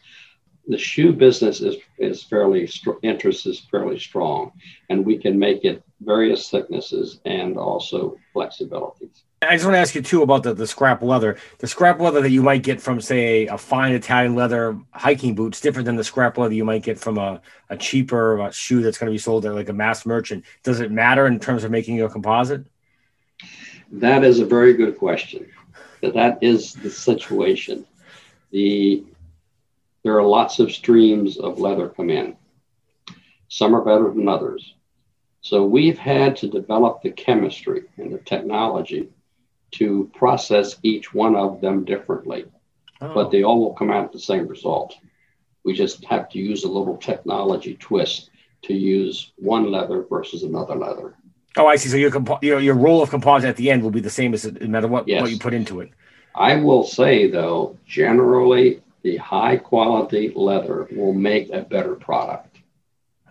The 0.71 0.79
shoe 0.79 1.13
business 1.13 1.61
is, 1.63 1.79
is 1.99 2.23
fairly, 2.23 2.71
interest 3.03 3.45
is 3.45 3.59
fairly 3.59 3.99
strong, 3.99 4.53
and 4.89 5.05
we 5.05 5.19
can 5.19 5.37
make 5.37 5.65
it 5.65 5.83
various 6.01 6.49
thicknesses 6.49 7.19
and 7.25 7.57
also 7.57 8.17
flexibilities. 8.33 9.23
I 9.43 9.57
just 9.57 9.65
want 9.65 9.75
to 9.75 9.81
ask 9.81 9.97
you 9.97 10.03
too 10.03 10.23
about 10.23 10.45
the, 10.45 10.55
the 10.55 10.69
scrap 10.69 11.03
leather. 11.03 11.39
The 11.59 11.67
scrap 11.67 11.99
leather 11.99 12.21
that 12.21 12.31
you 12.31 12.45
might 12.45 12.63
get 12.63 12.81
from, 12.81 13.01
say, 13.01 13.49
a 13.49 13.59
fine 13.59 13.95
Italian 13.95 14.37
leather 14.37 14.79
hiking 14.93 15.35
boots, 15.35 15.61
different 15.61 15.87
than 15.87 15.97
the 15.97 16.05
scrap 16.05 16.39
leather 16.39 16.55
you 16.55 16.65
might 16.65 16.85
get 16.85 17.01
from 17.01 17.19
a, 17.19 17.43
a 17.69 17.77
cheaper 17.77 18.39
a 18.39 18.53
shoe 18.53 18.81
that's 18.81 18.97
going 18.97 19.09
to 19.09 19.13
be 19.13 19.19
sold 19.19 19.45
at 19.47 19.55
like 19.55 19.71
a 19.71 19.73
mass 19.73 20.07
merchant. 20.07 20.45
Does 20.63 20.79
it 20.79 20.93
matter 20.93 21.27
in 21.27 21.41
terms 21.41 21.65
of 21.65 21.73
making 21.73 22.01
a 22.01 22.09
composite? 22.09 22.65
That 23.91 24.23
is 24.23 24.39
a 24.39 24.47
very 24.47 24.75
good 24.75 24.99
question. 24.99 25.49
That 26.01 26.39
is 26.43 26.75
the 26.75 26.91
situation. 26.91 27.87
The 28.53 29.05
there 30.03 30.17
are 30.17 30.23
lots 30.23 30.59
of 30.59 30.73
streams 30.73 31.39
of 31.39 31.59
leather 31.59 31.89
come 31.89 32.11
in. 32.11 32.37
Some 33.49 33.75
are 33.75 33.85
better 33.85 34.13
than 34.13 34.29
others. 34.29 34.75
So 35.43 35.65
we've 35.65 35.99
had 35.99 36.37
to 36.37 36.49
develop 36.49 37.03
the 37.03 37.11
chemistry 37.11 37.85
and 37.97 38.13
the 38.13 38.19
technology 38.19 39.09
to 39.73 40.11
process 40.15 40.77
each 40.83 41.15
one 41.15 41.37
of 41.37 41.61
them 41.61 41.85
differently, 41.85 42.45
oh. 43.01 43.15
but 43.15 43.31
they 43.31 43.43
all 43.43 43.61
will 43.61 43.75
come 43.75 43.91
out 43.91 44.13
the 44.13 44.19
same 44.19 44.47
result. 44.47 44.95
We 45.65 45.75
just 45.75 46.05
have 46.05 46.29
to 46.31 46.39
use 46.39 46.65
a 46.65 46.69
little 46.69 46.97
technology 46.97 47.77
twist 47.77 48.31
to 48.63 48.75
use 48.75 49.33
one 49.37 49.71
leather 49.71 50.05
versus 50.09 50.43
another 50.43 50.75
leather. 50.75 51.15
Oh, 51.57 51.67
I 51.67 51.77
see. 51.77 51.89
So 51.89 51.97
your 51.97 52.11
compo- 52.11 52.39
your, 52.43 52.61
your 52.61 52.75
roll 52.75 53.03
of 53.03 53.11
composite 53.11 53.49
at 53.49 53.57
the 53.57 53.71
end 53.71 53.83
will 53.83 53.91
be 53.91 54.01
the 54.01 54.11
same 54.11 54.35
as 54.35 54.45
it 54.45 54.61
no 54.61 54.69
matter 54.69 54.89
what, 54.89 55.09
yes. 55.09 55.23
what 55.23 55.31
you 55.31 55.39
put 55.39 55.55
into 55.55 55.81
it. 55.81 55.91
I 56.35 56.57
will 56.57 56.85
say 56.85 57.29
though, 57.29 57.79
generally 57.87 58.83
the 59.03 59.17
high 59.17 59.57
quality 59.57 60.33
leather 60.35 60.89
will 60.93 61.15
make 61.15 61.51
a 61.51 61.63
better 61.63 61.95
product. 61.95 62.59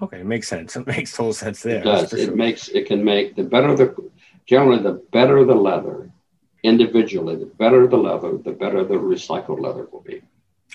Okay, 0.02 0.22
it 0.22 0.26
makes 0.26 0.48
sense. 0.48 0.76
It 0.78 0.88
makes 0.88 1.12
total 1.12 1.34
sense 1.34 1.62
there. 1.62 1.80
It 1.80 1.84
does. 1.84 2.14
It 2.14 2.26
sure. 2.26 2.36
makes 2.36 2.68
it 2.70 2.88
can 2.88 3.04
make 3.04 3.36
the 3.36 3.44
better 3.44 3.76
the 3.76 3.96
generally 4.46 4.82
the 4.82 4.94
better 5.12 5.46
the 5.46 5.56
leather, 5.56 6.10
individually, 6.64 7.36
the 7.36 7.46
better 7.46 7.88
the 7.88 7.98
leather, 7.98 8.38
the 8.38 8.52
better 8.52 8.84
the 8.84 8.96
recycled 8.96 9.60
leather 9.60 9.88
will 9.92 10.02
be. 10.02 10.22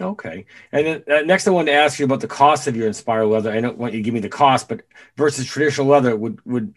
Okay. 0.00 0.44
And 0.72 0.86
then 0.86 1.04
uh, 1.10 1.22
next, 1.22 1.46
I 1.46 1.50
wanted 1.50 1.72
to 1.72 1.78
ask 1.78 1.98
you 1.98 2.04
about 2.04 2.20
the 2.20 2.26
cost 2.26 2.66
of 2.66 2.76
your 2.76 2.86
Inspire 2.86 3.24
leather. 3.24 3.52
I 3.52 3.60
don't 3.60 3.78
want 3.78 3.94
you 3.94 4.00
to 4.00 4.02
give 4.02 4.14
me 4.14 4.20
the 4.20 4.28
cost, 4.28 4.68
but 4.68 4.82
versus 5.16 5.46
traditional 5.46 5.86
leather, 5.86 6.16
would 6.16 6.44
would 6.44 6.74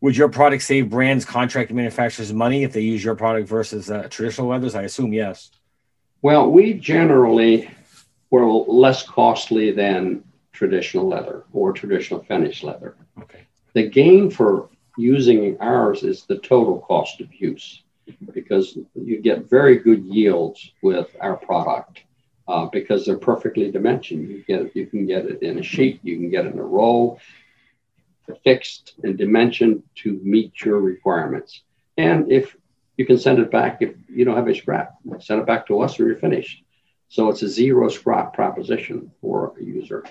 would 0.00 0.16
your 0.16 0.28
product 0.28 0.62
save 0.62 0.88
brands, 0.88 1.24
contract 1.24 1.70
manufacturers 1.70 2.32
money 2.32 2.62
if 2.62 2.72
they 2.72 2.80
use 2.80 3.04
your 3.04 3.16
product 3.16 3.48
versus 3.48 3.90
uh, 3.90 4.08
traditional 4.08 4.48
leathers? 4.48 4.74
I 4.74 4.82
assume 4.82 5.12
yes. 5.12 5.50
Well, 6.22 6.50
we 6.50 6.74
generally 6.74 7.70
were 8.30 8.46
less 8.46 9.02
costly 9.02 9.72
than 9.72 10.24
traditional 10.52 11.08
leather 11.08 11.44
or 11.52 11.72
traditional 11.72 12.22
finished 12.24 12.62
leather. 12.62 12.96
Okay. 13.22 13.46
The 13.72 13.88
gain 13.88 14.30
for 14.30 14.68
using 14.98 15.56
ours 15.60 16.02
is 16.02 16.24
the 16.24 16.38
total 16.38 16.80
cost 16.80 17.20
of 17.20 17.32
use 17.34 17.82
because 18.32 18.76
you 18.94 19.20
get 19.20 19.48
very 19.48 19.78
good 19.78 20.04
yields 20.04 20.72
with 20.82 21.08
our 21.20 21.36
product 21.36 22.00
uh, 22.48 22.66
because 22.66 23.06
they're 23.06 23.16
perfectly 23.16 23.70
dimensioned. 23.70 24.28
You 24.28 24.44
get 24.46 24.74
you 24.76 24.86
can 24.86 25.06
get 25.06 25.26
it 25.26 25.42
in 25.42 25.58
a 25.58 25.62
sheet, 25.62 26.00
you 26.02 26.16
can 26.16 26.30
get 26.30 26.46
it 26.46 26.52
in 26.52 26.58
a 26.58 26.64
roll, 26.64 27.20
fixed 28.44 28.94
and 29.02 29.16
dimensioned 29.16 29.82
to 29.96 30.20
meet 30.22 30.64
your 30.64 30.80
requirements. 30.80 31.62
And 31.96 32.30
if 32.30 32.56
you 33.00 33.06
can 33.06 33.16
send 33.16 33.38
it 33.38 33.50
back 33.50 33.78
if 33.80 33.94
you 34.10 34.26
don't 34.26 34.36
have 34.36 34.46
a 34.46 34.54
scrap, 34.54 34.96
send 35.20 35.40
it 35.40 35.46
back 35.46 35.66
to 35.66 35.80
us 35.80 35.98
or 35.98 36.06
you're 36.06 36.18
finished. 36.18 36.62
So 37.08 37.30
it's 37.30 37.40
a 37.40 37.48
zero 37.48 37.88
scrap 37.88 38.34
proposition 38.34 39.10
for 39.22 39.54
a 39.58 39.64
user. 39.64 40.04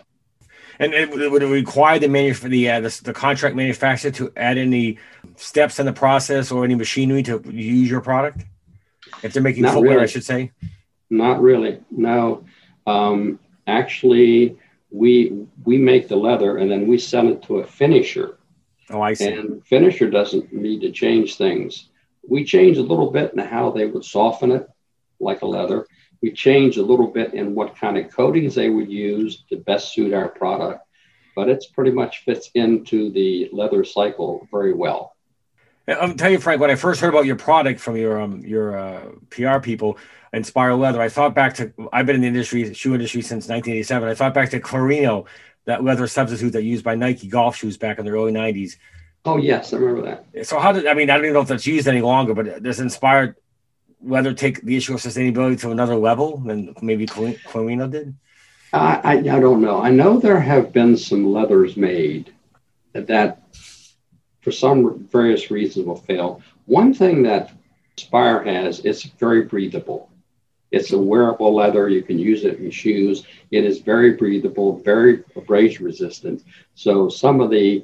And 0.80 0.96
it, 0.96 1.12
would 1.12 1.44
it 1.44 1.46
require 1.46 2.00
the 2.00 2.08
manuf- 2.08 2.42
the, 2.42 2.68
uh, 2.68 2.80
the, 2.80 3.02
the 3.04 3.14
contract 3.14 3.56
manufacturer 3.56 4.10
to 4.10 4.34
add 4.36 4.58
any 4.58 4.98
steps 5.36 5.78
in 5.78 5.86
the 5.86 5.94
process 5.94 6.52
or 6.52 6.66
any 6.66 6.74
machinery 6.74 7.22
to 7.22 7.40
use 7.52 7.92
your 7.92 8.02
product? 8.02 8.44
If 9.22 9.34
they're 9.34 9.44
making 9.44 9.62
Not 9.62 9.76
footwear, 9.76 9.92
really. 9.92 10.04
I 10.06 10.08
should 10.08 10.24
say. 10.24 10.52
Not 11.12 11.44
really. 11.44 11.82
No. 11.92 12.44
Um, 12.88 13.38
actually, 13.68 14.58
we 14.90 15.46
we 15.64 15.78
make 15.78 16.08
the 16.08 16.16
leather 16.16 16.58
and 16.58 16.72
then 16.72 16.88
we 16.88 16.98
sell 16.98 17.28
it 17.28 17.44
to 17.44 17.60
a 17.60 17.68
finisher. 17.68 18.40
Oh, 18.90 19.02
I 19.02 19.14
see. 19.14 19.28
And 19.28 19.64
finisher 19.64 20.10
doesn't 20.10 20.52
need 20.52 20.82
to 20.82 20.92
change 20.92 21.36
things. 21.36 21.90
We 22.30 22.46
changed 22.46 22.80
a 22.80 22.84
little 22.84 23.12
bit 23.12 23.34
in 23.34 23.40
how 23.40 23.72
they 23.72 23.86
would 23.86 24.06
soften 24.06 24.52
it 24.52 24.68
like 25.20 25.42
a 25.42 25.46
leather. 25.48 25.86
We 26.22 26.32
changed 26.32 26.78
a 26.78 26.84
little 26.84 27.08
bit 27.08 27.34
in 27.34 27.56
what 27.56 27.76
kind 27.76 27.98
of 27.98 28.12
coatings 28.12 28.56
they 28.56 28.70
would 28.70 28.92
use 28.92 29.44
to 29.50 29.58
best 29.58 29.94
suit 29.94 30.14
our 30.14 30.30
product, 30.30 30.86
but 31.36 31.50
it's 31.50 31.66
pretty 31.66 31.92
much 31.92 32.24
fits 32.26 32.52
into 32.54 33.12
the 33.12 33.50
leather 33.52 33.84
cycle 33.84 34.48
very 34.52 34.74
well. 34.74 35.16
I'm 35.88 36.16
telling 36.18 36.34
you, 36.34 36.40
Frank, 36.40 36.62
when 36.62 36.70
I 36.70 36.76
first 36.76 37.02
heard 37.02 37.10
about 37.10 37.26
your 37.26 37.36
product 37.36 37.80
from 37.80 37.98
your 37.98 38.22
um, 38.22 38.42
your 38.42 38.78
uh, 38.78 39.06
PR 39.32 39.58
people, 39.58 39.98
Inspire 40.34 40.76
Leather, 40.76 41.02
I 41.02 41.10
thought 41.10 41.34
back 41.34 41.56
to 41.56 41.74
I've 41.92 42.06
been 42.06 42.16
in 42.16 42.22
the 42.22 42.28
industry, 42.28 42.72
shoe 42.76 42.94
industry 42.94 43.24
since 43.24 43.48
1987. 43.48 44.08
I 44.08 44.14
thought 44.14 44.36
back 44.36 44.52
to 44.52 44.60
Clarino, 44.60 45.26
that 45.66 45.84
leather 45.84 46.06
substitute 46.06 46.52
that 46.52 46.64
used 46.64 46.84
by 46.84 46.94
Nike 46.94 47.28
golf 47.28 47.56
shoes 47.56 47.78
back 47.78 47.98
in 47.98 48.06
the 48.06 48.12
early 48.12 48.32
90s. 48.32 48.76
Oh 49.26 49.38
yes, 49.38 49.74
I 49.74 49.78
remember 49.78 50.24
that. 50.34 50.48
So 50.48 50.60
how 50.60 50.72
did 50.72 50.88
I 50.88 50.94
mean? 50.94 51.10
I 51.10 51.16
don't 51.16 51.26
even 51.26 51.34
know 51.34 51.42
if 51.42 51.48
that's 51.48 51.68
used 51.68 51.88
any 51.88 52.02
longer, 52.02 52.34
but 52.34 52.64
does 52.64 52.80
Inspired 52.80 53.36
Leather 54.02 54.34
take 54.34 54.62
the 54.62 54.78
issue 54.78 54.94
of 54.94 55.02
sustainability 55.02 55.60
to 55.62 55.72
another 55.72 55.96
level 55.96 56.38
than 56.38 56.74
maybe 56.82 57.06
Clarino 57.06 57.92
did? 57.92 58.16
I, 58.72 59.02
I, 59.04 59.14
I 59.14 59.40
don't 59.40 59.62
know. 59.62 59.82
I 59.82 59.90
know 59.90 60.20
there 60.20 60.40
have 60.40 60.72
been 60.72 60.96
some 60.96 61.34
leathers 61.34 61.76
made 61.76 62.34
that, 62.94 63.44
for 64.42 64.52
some 64.52 65.08
various 65.12 65.52
reasons, 65.52 65.86
will 65.86 65.96
fail. 65.96 66.42
One 66.66 66.94
thing 66.94 67.24
that 67.24 67.52
Spire 67.98 68.44
has, 68.44 68.80
it's 68.86 69.04
very 69.04 69.44
breathable. 69.44 70.10
It's 70.72 70.94
a 70.94 70.98
wearable 70.98 71.54
leather. 71.54 71.90
You 71.90 72.04
can 72.04 72.20
use 72.20 72.46
it 72.46 72.60
in 72.60 72.70
shoes. 72.72 73.26
It 73.52 73.66
is 73.66 73.80
very 73.80 74.14
breathable, 74.14 74.78
very 74.78 75.24
abrasion 75.36 75.86
resistant. 75.86 76.44
So 76.76 77.10
some 77.10 77.42
of 77.42 77.50
the 77.50 77.84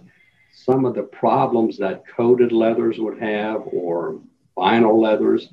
some 0.55 0.85
of 0.85 0.95
the 0.95 1.03
problems 1.03 1.77
that 1.77 2.07
coated 2.07 2.51
leathers 2.51 2.97
would 2.97 3.19
have 3.19 3.62
or 3.65 4.19
vinyl 4.57 5.00
leathers, 5.00 5.50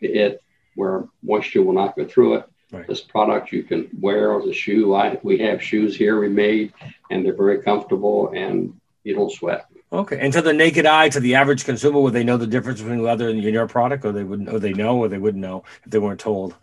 it 0.00 0.42
where 0.74 1.06
moisture 1.22 1.62
will 1.62 1.74
not 1.74 1.96
go 1.96 2.04
through 2.06 2.36
it. 2.36 2.44
Right. 2.72 2.86
This 2.86 3.00
product 3.00 3.52
you 3.52 3.62
can 3.62 3.88
wear 4.00 4.38
as 4.38 4.46
a 4.46 4.52
shoe. 4.52 4.94
I, 4.94 5.18
we 5.22 5.38
have 5.38 5.62
shoes 5.62 5.96
here 5.96 6.20
we 6.20 6.28
made, 6.28 6.72
and 7.10 7.24
they're 7.24 7.36
very 7.36 7.62
comfortable, 7.62 8.30
and 8.34 8.78
you 9.04 9.14
don't 9.14 9.32
sweat. 9.32 9.66
Okay, 9.90 10.18
and 10.18 10.32
to 10.34 10.42
the 10.42 10.52
naked 10.52 10.84
eye, 10.84 11.08
to 11.08 11.20
the 11.20 11.34
average 11.34 11.64
consumer, 11.64 12.00
would 12.00 12.12
they 12.12 12.24
know 12.24 12.36
the 12.36 12.46
difference 12.46 12.80
between 12.80 13.02
leather 13.02 13.30
and 13.30 13.42
your 13.42 13.66
product, 13.66 14.04
or 14.04 14.12
they 14.12 14.22
wouldn't, 14.22 14.50
or 14.50 14.58
they 14.58 14.74
know, 14.74 14.98
or 14.98 15.08
they 15.08 15.18
wouldn't 15.18 15.42
know 15.42 15.64
if 15.84 15.90
they 15.90 15.98
weren't 15.98 16.20
told? 16.20 16.54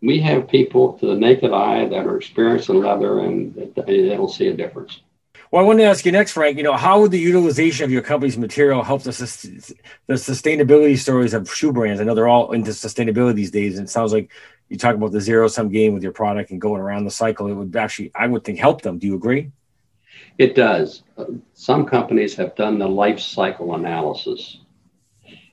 We 0.00 0.20
have 0.20 0.48
people 0.48 0.92
to 0.94 1.06
the 1.06 1.14
naked 1.14 1.52
eye 1.52 1.86
that 1.86 2.06
are 2.06 2.16
experienced 2.16 2.68
in 2.68 2.80
leather, 2.80 3.20
and 3.20 3.54
they 3.54 4.08
don't 4.08 4.30
see 4.30 4.48
a 4.48 4.54
difference. 4.54 5.00
Well, 5.50 5.62
I 5.62 5.66
want 5.66 5.78
to 5.78 5.84
ask 5.84 6.04
you 6.04 6.12
next, 6.12 6.32
Frank. 6.32 6.58
You 6.58 6.62
know, 6.62 6.76
how 6.76 7.00
would 7.00 7.10
the 7.10 7.18
utilization 7.18 7.84
of 7.84 7.90
your 7.90 8.02
company's 8.02 8.36
material 8.36 8.82
help 8.82 9.02
the, 9.02 9.10
the 10.06 10.14
sustainability 10.14 10.98
stories 10.98 11.32
of 11.32 11.50
shoe 11.50 11.72
brands? 11.72 12.00
I 12.00 12.04
know 12.04 12.14
they're 12.14 12.28
all 12.28 12.52
into 12.52 12.72
sustainability 12.72 13.34
these 13.34 13.50
days, 13.50 13.78
and 13.78 13.88
it 13.88 13.90
sounds 13.90 14.12
like 14.12 14.30
you 14.68 14.76
talk 14.76 14.94
about 14.94 15.12
the 15.12 15.22
zero 15.22 15.48
sum 15.48 15.70
game 15.70 15.94
with 15.94 16.02
your 16.02 16.12
product 16.12 16.50
and 16.50 16.60
going 16.60 16.82
around 16.82 17.04
the 17.04 17.10
cycle. 17.10 17.46
It 17.46 17.54
would 17.54 17.74
actually, 17.76 18.12
I 18.14 18.26
would 18.26 18.44
think, 18.44 18.58
help 18.58 18.82
them. 18.82 18.98
Do 18.98 19.06
you 19.06 19.14
agree? 19.14 19.50
It 20.36 20.54
does. 20.54 21.02
Some 21.54 21.86
companies 21.86 22.34
have 22.36 22.54
done 22.54 22.78
the 22.78 22.88
life 22.88 23.18
cycle 23.18 23.74
analysis, 23.74 24.58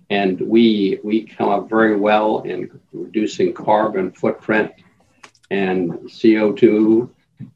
and 0.10 0.42
we 0.42 1.00
we 1.04 1.24
come 1.24 1.50
up 1.50 1.70
very 1.70 1.96
well 1.96 2.42
in 2.42 2.80
reducing 2.92 3.54
carbon 3.54 4.12
footprint 4.12 4.74
and 5.50 5.94
CO2 6.10 7.10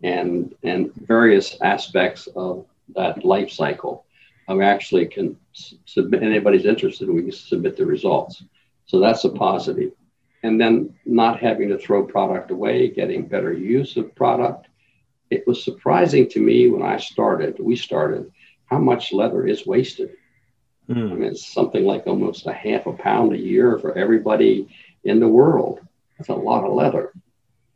and 0.03 0.55
and 0.63 0.93
various 0.95 1.57
aspects 1.61 2.27
of 2.35 2.65
that 2.95 3.23
life 3.23 3.51
cycle. 3.51 4.05
I 4.47 4.61
actually 4.63 5.05
can 5.05 5.37
submit 5.85 6.23
anybody's 6.23 6.65
interested. 6.65 7.07
We 7.07 7.21
can 7.21 7.31
submit 7.31 7.77
the 7.77 7.85
results. 7.85 8.43
So 8.85 8.99
that's 8.99 9.23
a 9.23 9.29
positive. 9.29 9.91
And 10.41 10.59
then 10.59 10.95
not 11.05 11.39
having 11.39 11.69
to 11.69 11.77
throw 11.77 12.03
product 12.03 12.49
away, 12.49 12.89
getting 12.89 13.27
better 13.27 13.53
use 13.53 13.95
of 13.97 14.15
product. 14.15 14.67
It 15.29 15.45
was 15.45 15.63
surprising 15.63 16.27
to 16.29 16.39
me 16.39 16.69
when 16.69 16.81
I 16.81 16.97
started. 16.97 17.57
We 17.59 17.75
started 17.75 18.31
how 18.65 18.79
much 18.79 19.13
leather 19.13 19.45
is 19.45 19.67
wasted. 19.67 20.15
Mm. 20.89 21.11
I 21.11 21.13
mean, 21.13 21.23
it's 21.23 21.53
something 21.53 21.83
like 21.83 22.07
almost 22.07 22.47
a 22.47 22.53
half 22.53 22.87
a 22.87 22.93
pound 22.93 23.33
a 23.33 23.37
year 23.37 23.77
for 23.77 23.95
everybody 23.95 24.67
in 25.03 25.19
the 25.19 25.27
world. 25.27 25.81
That's 26.17 26.29
a 26.29 26.33
lot 26.33 26.63
of 26.63 26.73
leather. 26.73 27.13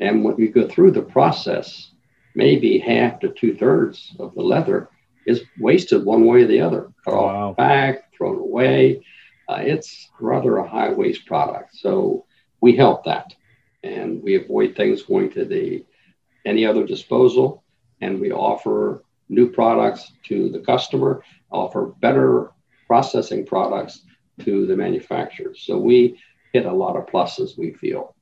And 0.04 0.22
when 0.26 0.36
you 0.38 0.50
go 0.50 0.68
through 0.68 0.92
the 0.92 1.02
process, 1.02 1.92
maybe 2.36 2.78
half 2.78 3.22
to 3.22 3.30
two 3.30 3.56
thirds 3.56 4.14
of 4.20 4.36
the 4.36 4.42
leather 4.42 4.90
is 5.26 5.44
wasted 5.58 6.04
one 6.04 6.26
way 6.26 6.44
or 6.44 6.48
the 6.48 6.60
other, 6.60 6.92
cut 7.06 7.14
wow. 7.14 7.52
off 7.52 7.56
back, 7.56 8.14
thrown 8.14 8.36
away. 8.36 9.06
Uh, 9.48 9.62
it's 9.62 10.10
rather 10.20 10.58
a 10.58 10.68
high 10.68 10.92
waste 10.92 11.26
product. 11.26 11.78
So 11.78 12.26
we 12.60 12.76
help 12.76 13.06
that. 13.06 13.34
And 13.82 14.22
we 14.22 14.36
avoid 14.36 14.76
things 14.76 15.04
going 15.04 15.32
to 15.32 15.46
the 15.46 15.86
any 16.46 16.66
other 16.66 16.86
disposal. 16.86 17.64
And 18.02 18.20
we 18.20 18.34
offer 18.34 19.06
new 19.30 19.50
products 19.50 20.12
to 20.24 20.50
the 20.50 20.60
customer, 20.60 21.24
offer 21.50 21.94
better 22.02 22.52
processing 22.88 23.46
products 23.46 24.02
to 24.42 24.66
the 24.66 24.76
manufacturers. 24.76 25.64
So 25.66 25.78
we 25.78 26.20
hit 26.52 26.66
a 26.66 26.74
lot 26.74 26.98
of 26.98 27.06
pluses, 27.06 27.58
we 27.58 27.72
feel. 27.72 28.14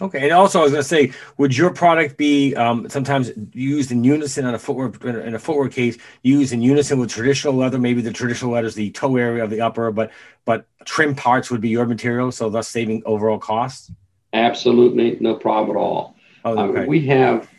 Okay, 0.00 0.22
and 0.22 0.32
also 0.32 0.60
I 0.60 0.62
was 0.62 0.72
going 0.72 0.82
to 0.82 0.88
say, 0.88 1.12
would 1.38 1.56
your 1.56 1.70
product 1.70 2.16
be 2.16 2.54
um, 2.54 2.88
sometimes 2.88 3.32
used 3.52 3.90
in 3.90 4.04
unison 4.04 4.44
on 4.44 4.54
a 4.54 4.58
footwear 4.58 4.88
in 5.20 5.34
a 5.34 5.38
footwear 5.38 5.68
case, 5.68 5.98
used 6.22 6.52
in 6.52 6.62
unison 6.62 6.98
with 6.98 7.10
traditional 7.10 7.54
leather? 7.54 7.78
Maybe 7.78 8.00
the 8.00 8.12
traditional 8.12 8.52
leather 8.52 8.68
is 8.68 8.74
the 8.74 8.90
toe 8.92 9.16
area 9.16 9.42
of 9.42 9.50
the 9.50 9.60
upper, 9.60 9.90
but 9.90 10.12
but 10.44 10.66
trim 10.84 11.14
parts 11.14 11.50
would 11.50 11.60
be 11.60 11.68
your 11.68 11.86
material, 11.86 12.30
so 12.30 12.48
thus 12.48 12.68
saving 12.68 13.02
overall 13.06 13.38
costs. 13.38 13.90
Absolutely, 14.32 15.16
no 15.20 15.34
problem 15.34 15.76
at 15.76 15.80
all. 15.80 16.14
Oh, 16.44 16.58
okay. 16.58 16.80
um, 16.80 16.86
we 16.86 17.06
have 17.06 17.50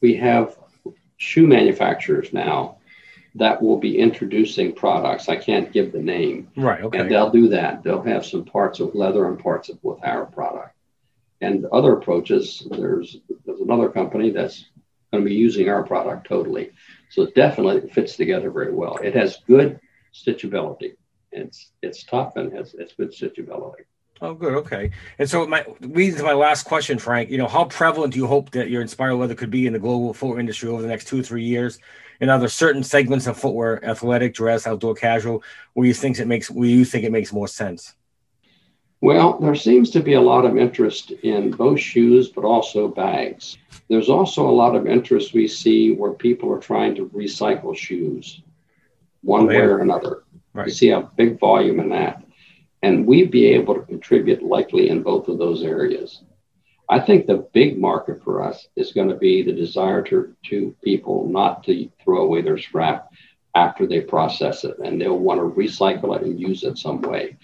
we 0.00 0.14
have 0.16 0.56
shoe 1.18 1.46
manufacturers 1.46 2.32
now 2.32 2.76
that 3.34 3.60
will 3.60 3.78
be 3.78 3.98
introducing 3.98 4.72
products. 4.72 5.28
I 5.28 5.36
can't 5.36 5.70
give 5.70 5.92
the 5.92 6.00
name, 6.00 6.48
right? 6.56 6.82
Okay, 6.82 6.98
and 6.98 7.10
they'll 7.10 7.30
do 7.30 7.48
that. 7.48 7.82
They'll 7.82 8.02
have 8.02 8.24
some 8.24 8.44
parts 8.44 8.80
of 8.80 8.94
leather 8.94 9.28
and 9.28 9.38
parts 9.38 9.68
of 9.68 9.78
with 9.82 10.02
our 10.02 10.24
product 10.24 10.74
and 11.40 11.66
other 11.66 11.92
approaches. 11.92 12.66
There's 12.70 13.16
there's 13.44 13.60
another 13.60 13.88
company 13.88 14.30
that's 14.30 14.66
going 15.12 15.24
to 15.24 15.28
be 15.28 15.36
using 15.36 15.68
our 15.68 15.82
product 15.82 16.26
totally. 16.26 16.70
So 17.10 17.22
it 17.22 17.34
definitely 17.34 17.88
fits 17.90 18.16
together 18.16 18.50
very 18.50 18.72
well. 18.72 18.96
It 18.96 19.14
has 19.14 19.38
good 19.46 19.80
stitchability. 20.12 20.94
It's 21.32 21.70
it's 21.82 22.04
tough 22.04 22.36
and 22.36 22.52
has 22.52 22.74
it's 22.74 22.94
good 22.94 23.12
stitchability. 23.12 23.84
Oh, 24.20 24.34
good. 24.34 24.54
Okay. 24.54 24.90
And 25.18 25.30
so 25.30 25.46
my 25.46 25.64
leads 25.80 26.16
to 26.16 26.24
my 26.24 26.32
last 26.32 26.64
question, 26.64 26.98
Frank. 26.98 27.30
You 27.30 27.38
know, 27.38 27.46
how 27.46 27.64
prevalent 27.66 28.14
do 28.14 28.18
you 28.18 28.26
hope 28.26 28.50
that 28.50 28.68
your 28.68 28.82
Inspire 28.82 29.14
Leather 29.14 29.36
could 29.36 29.50
be 29.50 29.66
in 29.66 29.72
the 29.72 29.78
global 29.78 30.12
footwear 30.12 30.40
industry 30.40 30.68
over 30.68 30.82
the 30.82 30.88
next 30.88 31.06
two 31.06 31.20
or 31.20 31.22
three 31.22 31.44
years? 31.44 31.78
And 32.20 32.30
are 32.30 32.38
there 32.38 32.48
certain 32.48 32.82
segments 32.82 33.28
of 33.28 33.38
footwear, 33.38 33.84
athletic, 33.84 34.34
dress, 34.34 34.66
outdoor, 34.66 34.94
casual, 34.94 35.44
where 35.74 35.86
you 35.86 35.94
think 35.94 36.18
it 36.18 36.26
makes 36.26 36.50
where 36.50 36.68
you 36.68 36.84
think 36.84 37.04
it 37.04 37.12
makes 37.12 37.32
more 37.32 37.46
sense? 37.46 37.94
Well, 39.00 39.38
there 39.38 39.54
seems 39.54 39.90
to 39.90 40.00
be 40.00 40.14
a 40.14 40.20
lot 40.20 40.44
of 40.44 40.56
interest 40.56 41.12
in 41.22 41.52
both 41.52 41.78
shoes, 41.78 42.28
but 42.28 42.44
also 42.44 42.88
bags. 42.88 43.56
There's 43.88 44.08
also 44.08 44.48
a 44.48 44.50
lot 44.50 44.74
of 44.74 44.88
interest 44.88 45.32
we 45.32 45.46
see 45.46 45.92
where 45.92 46.12
people 46.12 46.52
are 46.52 46.58
trying 46.58 46.96
to 46.96 47.08
recycle 47.10 47.76
shoes 47.76 48.42
one 49.22 49.42
oh, 49.42 49.46
way 49.46 49.56
or 49.58 49.78
another. 49.78 50.24
Right. 50.52 50.66
You 50.66 50.72
see 50.72 50.90
a 50.90 51.08
big 51.16 51.38
volume 51.38 51.78
in 51.78 51.90
that. 51.90 52.24
And 52.82 53.06
we'd 53.06 53.30
be 53.30 53.46
able 53.46 53.74
to 53.74 53.82
contribute 53.82 54.42
likely 54.42 54.88
in 54.88 55.02
both 55.02 55.28
of 55.28 55.38
those 55.38 55.62
areas. 55.62 56.22
I 56.88 57.00
think 57.00 57.26
the 57.26 57.48
big 57.52 57.78
market 57.78 58.22
for 58.24 58.42
us 58.42 58.68
is 58.74 58.92
going 58.92 59.08
to 59.08 59.16
be 59.16 59.42
the 59.42 59.52
desire 59.52 60.02
to, 60.04 60.34
to 60.46 60.74
people 60.82 61.28
not 61.28 61.62
to 61.64 61.88
throw 62.02 62.22
away 62.22 62.42
their 62.42 62.58
scrap 62.58 63.12
after 63.54 63.86
they 63.86 64.00
process 64.00 64.64
it 64.64 64.78
and 64.78 65.00
they'll 65.00 65.18
want 65.18 65.40
to 65.40 65.60
recycle 65.60 66.16
it 66.16 66.22
and 66.22 66.40
use 66.40 66.64
it 66.64 66.78
some 66.78 67.02
way. 67.02 67.36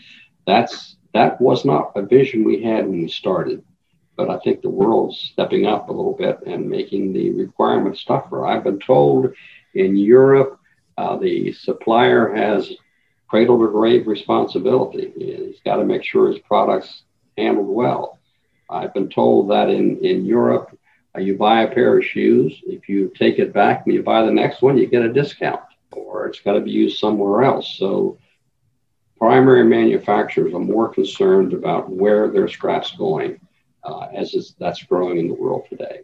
That's 0.46 0.93
that 1.14 1.40
was 1.40 1.64
not 1.64 1.92
a 1.94 2.02
vision 2.02 2.44
we 2.44 2.62
had 2.62 2.86
when 2.86 3.02
we 3.02 3.08
started. 3.08 3.64
But 4.16 4.30
I 4.30 4.38
think 4.40 4.60
the 4.60 4.68
world's 4.68 5.18
stepping 5.18 5.66
up 5.66 5.88
a 5.88 5.92
little 5.92 6.16
bit 6.16 6.40
and 6.46 6.68
making 6.68 7.12
the 7.12 7.30
requirements 7.30 8.04
tougher. 8.04 8.46
I've 8.46 8.64
been 8.64 8.78
told 8.80 9.32
in 9.74 9.96
Europe, 9.96 10.60
uh, 10.96 11.16
the 11.16 11.52
supplier 11.52 12.32
has 12.34 12.72
cradle 13.28 13.58
to 13.58 13.68
grave 13.68 14.06
responsibility. 14.06 15.12
He's 15.16 15.60
got 15.64 15.76
to 15.76 15.84
make 15.84 16.04
sure 16.04 16.28
his 16.28 16.38
products 16.40 17.02
handled 17.36 17.68
well. 17.68 18.18
I've 18.70 18.94
been 18.94 19.08
told 19.08 19.50
that 19.50 19.68
in, 19.68 20.04
in 20.04 20.24
Europe, 20.24 20.78
uh, 21.16 21.20
you 21.20 21.36
buy 21.36 21.62
a 21.62 21.74
pair 21.74 21.98
of 21.98 22.04
shoes. 22.04 22.60
If 22.66 22.88
you 22.88 23.12
take 23.16 23.38
it 23.38 23.52
back 23.52 23.84
and 23.84 23.94
you 23.94 24.02
buy 24.02 24.24
the 24.24 24.32
next 24.32 24.62
one, 24.62 24.78
you 24.78 24.86
get 24.86 25.02
a 25.02 25.12
discount, 25.12 25.60
or 25.90 26.26
it's 26.26 26.40
got 26.40 26.54
to 26.54 26.60
be 26.60 26.70
used 26.70 26.98
somewhere 26.98 27.44
else. 27.44 27.76
So 27.76 28.18
primary 29.24 29.64
manufacturers 29.64 30.52
are 30.52 30.60
more 30.60 30.86
concerned 30.86 31.54
about 31.54 31.88
where 31.88 32.28
their 32.28 32.46
scrap's 32.46 32.92
going 32.92 33.40
uh, 33.82 34.08
as 34.14 34.34
is, 34.34 34.54
that's 34.58 34.82
growing 34.82 35.16
in 35.16 35.28
the 35.28 35.34
world 35.34 35.64
today. 35.70 36.00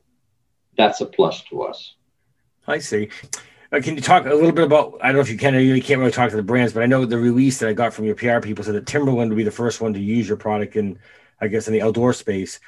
That's 0.79 1.03
a 1.03 1.07
plus 1.07 1.43
to 1.51 1.65
us. 1.65 1.97
I 2.67 2.79
see. 2.79 3.11
Uh, 3.73 3.81
can 3.83 3.95
you 3.95 4.01
talk 4.01 4.25
a 4.25 4.31
little 4.33 4.53
bit 4.53 4.65
about? 4.65 4.97
I 5.03 5.09
don't 5.09 5.17
know 5.17 5.21
if 5.21 5.29
you 5.31 5.37
can. 5.37 5.53
You 5.55 5.83
can't 5.83 6.01
really 6.01 6.13
talk 6.13 6.31
to 6.31 6.37
the 6.37 6.43
brands, 6.43 6.73
but 6.73 6.83
I 6.83 6.87
know 6.87 7.05
the 7.05 7.19
release 7.19 7.59
that 7.59 7.69
I 7.69 7.75
got 7.75 7.93
from 7.93 8.07
your 8.07 8.15
PR 8.15 8.41
people 8.41 8.65
said 8.65 8.75
that 8.75 8.87
Timberland 8.87 9.31
would 9.31 9.37
be 9.37 9.45
the 9.45 9.51
first 9.51 9.83
one 9.83 9.93
to 9.93 10.01
use 10.01 10.27
your 10.27 10.39
product 10.39 10.77
in, 10.77 10.99
I 11.43 11.49
guess, 11.49 11.67
in 11.69 11.75
the 11.75 11.83
outdoor 11.83 12.15
space. 12.15 12.59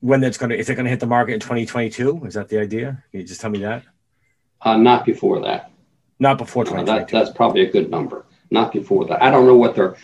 When 0.00 0.20
that's 0.20 0.38
going 0.38 0.50
to 0.50 0.58
is 0.58 0.68
it 0.70 0.74
going 0.74 0.86
to 0.86 0.90
hit 0.90 0.98
the 0.98 1.06
market 1.06 1.34
in 1.34 1.40
2022? 1.40 2.24
Is 2.24 2.34
that 2.34 2.48
the 2.48 2.58
idea? 2.58 3.04
Can 3.12 3.20
you 3.20 3.26
just 3.26 3.40
tell 3.40 3.50
me 3.50 3.60
that? 3.60 3.84
Uh, 4.60 4.76
not 4.76 5.04
before 5.04 5.40
that. 5.42 5.70
Not 6.18 6.36
before 6.36 6.64
Uh, 6.64 6.82
2022. 6.82 7.00
that, 7.00 7.24
that's 7.24 7.36
probably 7.36 7.62
a 7.62 7.70
good 7.70 7.90
number. 7.90 8.26
Not 8.50 8.72
before 8.72 9.06
that. 9.06 9.22
I 9.22 9.30
don't 9.30 9.46
know 9.46 9.56
what 9.56 9.74
their 9.76 9.96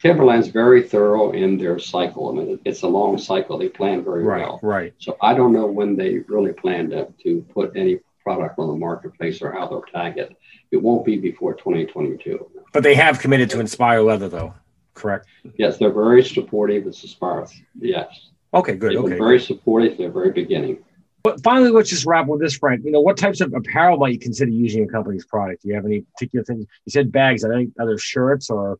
Timberland's 0.00 0.48
very 0.48 0.82
thorough 0.82 1.32
in 1.32 1.58
their 1.58 1.78
cycle. 1.78 2.30
I 2.30 2.32
mean, 2.42 2.58
it's 2.64 2.82
a 2.82 2.88
long 2.88 3.18
cycle. 3.18 3.58
They 3.58 3.68
plan 3.68 4.02
very 4.02 4.22
right, 4.24 4.40
well. 4.40 4.58
right. 4.62 4.94
So 4.98 5.16
I 5.20 5.34
don't 5.34 5.52
know 5.52 5.66
when 5.66 5.94
they 5.94 6.18
really 6.26 6.52
plan 6.52 6.90
to, 6.90 7.08
to 7.22 7.42
put 7.52 7.76
any 7.76 8.00
product 8.22 8.58
on 8.58 8.68
the 8.68 8.76
marketplace 8.76 9.42
or 9.42 9.52
how 9.52 9.66
they'll 9.68 9.82
tag 9.82 10.16
it. 10.18 10.34
It 10.70 10.78
won't 10.78 11.04
be 11.04 11.18
before 11.18 11.54
2022. 11.54 12.50
But 12.72 12.82
they 12.82 12.94
have 12.94 13.18
committed 13.18 13.50
to 13.50 13.60
Inspire 13.60 14.00
Leather, 14.02 14.28
though. 14.28 14.54
Correct. 14.94 15.26
Yes, 15.56 15.78
they're 15.78 15.92
very 15.92 16.22
supportive. 16.24 16.86
It's 16.86 17.02
Aspire. 17.04 17.46
Yes. 17.78 18.30
Okay, 18.54 18.76
good. 18.76 18.92
They've 18.92 18.98
Okay. 19.04 19.18
very 19.18 19.40
supportive 19.40 19.96
from 19.96 20.04
the 20.06 20.10
very 20.10 20.30
beginning. 20.32 20.78
But 21.22 21.42
finally, 21.42 21.70
let's 21.70 21.90
just 21.90 22.06
wrap 22.06 22.26
with 22.26 22.40
this, 22.40 22.56
Frank. 22.56 22.84
You 22.84 22.92
know, 22.92 23.00
what 23.00 23.16
types 23.16 23.40
of 23.40 23.52
apparel 23.52 23.98
might 23.98 24.12
you 24.12 24.18
consider 24.18 24.50
using 24.50 24.82
your 24.82 24.90
company's 24.90 25.26
product? 25.26 25.62
Do 25.62 25.68
you 25.68 25.74
have 25.74 25.84
any 25.84 26.00
particular 26.00 26.44
things? 26.44 26.66
You 26.86 26.90
said 26.90 27.12
bags. 27.12 27.44
Are 27.44 27.48
there 27.48 27.66
other 27.78 27.98
shirts 27.98 28.48
or 28.48 28.78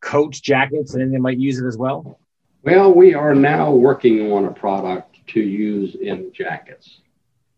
coats, 0.00 0.40
jackets, 0.40 0.94
and 0.94 1.12
they 1.12 1.18
might 1.18 1.38
use 1.38 1.58
it 1.58 1.66
as 1.66 1.76
well? 1.76 2.20
Well, 2.62 2.94
we 2.94 3.14
are 3.14 3.34
now 3.34 3.72
working 3.72 4.32
on 4.32 4.44
a 4.44 4.52
product 4.52 5.18
to 5.28 5.40
use 5.40 5.96
in 5.96 6.32
jackets. 6.32 7.00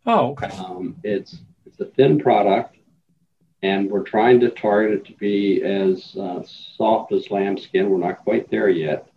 Oh, 0.07 0.31
okay. 0.31 0.49
Um, 0.57 0.97
it's 1.03 1.39
it's 1.67 1.81
a 1.81 1.85
thin 1.85 2.19
product, 2.19 2.77
and 3.63 3.91
we're 3.91 4.03
trying 4.03 4.41
to 4.41 4.51
target 4.51 5.01
it 5.01 5.07
to 5.07 5.13
be 5.15 5.63
as 5.63 6.17
uh, 6.17 6.43
soft 6.77 7.13
as 7.13 7.31
lambskin. 7.31 7.91
We're 7.91 7.99
not 7.99 8.25
quite 8.25 8.51
there 8.51 8.69
yet. 8.69 9.09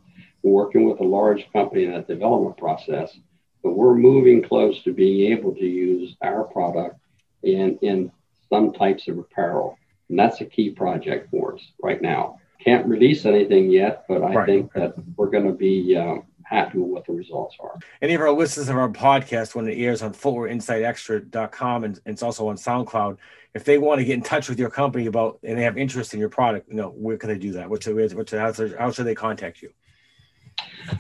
We're 0.44 0.52
working 0.52 0.90
with 0.90 1.00
a 1.00 1.04
large 1.04 1.52
company 1.54 1.86
in 1.86 1.92
that 1.92 2.08
development 2.08 2.58
process, 2.58 3.18
but 3.64 3.74
we're 3.74 3.96
moving 3.96 4.42
close 4.42 4.84
to 4.84 4.94
being 4.94 5.32
able 5.32 5.54
to 5.56 5.66
use 5.66 6.16
our 6.22 6.44
product 6.44 6.98
in 7.44 7.78
in 7.82 8.12
some 8.50 8.74
types 8.74 9.08
of 9.08 9.18
apparel, 9.18 9.78
and 10.10 10.18
that's 10.18 10.42
a 10.42 10.46
key 10.46 10.70
project 10.72 11.30
for 11.30 11.56
us 11.56 11.62
right 11.82 12.02
now. 12.02 12.40
Can't 12.64 12.86
release 12.88 13.26
anything 13.26 13.70
yet, 13.70 14.06
but 14.10 14.24
I 14.24 14.34
Right. 14.34 14.46
think 14.46 14.74
that 14.74 14.94
we're 15.16 15.30
going 15.30 15.46
to 15.46 15.54
be 15.54 15.96
um, 15.96 16.24
happy 16.44 16.80
with 16.80 16.90
what 16.90 17.06
the 17.06 17.14
results 17.14 17.56
are. 17.60 17.78
Any 18.02 18.16
of 18.16 18.22
our 18.22 18.32
listeners 18.32 18.70
of 18.70 18.76
our 18.76 18.90
podcast, 18.90 19.56
when 19.56 19.68
it 19.68 19.78
airs 19.78 20.02
on 20.02 20.14
footwearinsightextra.com 20.14 21.84
and, 21.84 22.00
and 22.06 22.14
it's 22.14 22.24
also 22.24 22.48
on 22.48 22.58
SoundCloud, 22.58 23.18
if 23.54 23.64
they 23.64 23.78
want 23.78 24.00
to 24.00 24.06
get 24.06 24.16
in 24.16 24.22
touch 24.24 24.50
with 24.50 24.60
your 24.60 24.70
company 24.70 25.06
about 25.06 25.40
and 25.44 25.58
they 25.58 25.64
have 25.64 25.78
interest 25.78 26.14
in 26.14 26.20
your 26.20 26.30
product, 26.30 26.70
you 26.70 26.76
know, 26.76 26.90
where 26.90 27.18
can 27.18 27.30
they 27.30 27.38
do 27.38 27.52
that? 27.54 27.70
What's 27.70 27.86
the, 27.86 27.94
what's 27.94 28.32
how, 28.32 28.52
how 28.78 28.92
should 28.92 29.06
they 29.06 29.16
contact 29.16 29.62
you? 29.62 29.72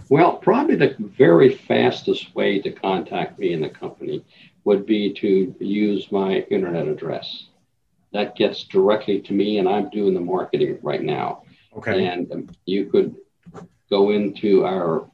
Well, 0.10 0.38
probably 0.38 0.76
the 0.76 0.96
very 1.00 1.56
fastest 1.56 2.36
way 2.36 2.60
to 2.62 2.72
contact 2.72 3.40
me 3.40 3.54
in 3.54 3.62
the 3.62 3.70
company 3.70 4.24
would 4.64 4.86
be 4.86 5.14
to 5.14 5.56
use 5.60 6.12
my 6.12 6.40
internet 6.50 6.88
address. 6.88 7.48
That 8.14 8.36
gets 8.36 8.64
directly 8.64 9.22
to 9.22 9.34
me, 9.34 9.60
and 9.60 9.70
I'm 9.70 9.90
doing 9.90 10.14
the 10.14 10.20
marketing 10.20 10.80
right 10.82 11.02
now. 11.02 11.44
Okay. 11.78 12.06
And 12.06 12.32
um, 12.32 12.50
you 12.66 12.86
could 12.86 13.16
go 13.90 14.12
into 14.12 14.66
our 14.66 15.10